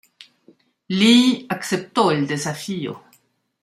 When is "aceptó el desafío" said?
1.47-3.03